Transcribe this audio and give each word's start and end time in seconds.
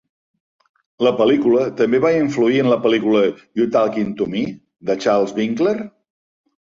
La 1.07 1.11
pel·lícula 1.17 1.65
també 1.81 1.99
va 2.07 2.11
influir 2.21 2.63
en 2.63 2.71
la 2.73 2.79
pel·lícula 2.85 3.21
"You 3.61 3.69
Talkin 3.79 4.09
'to 4.23 4.29
Me?" 4.33 4.43
de 4.91 4.97
Charles 5.05 5.37
Winkler. 5.43 5.77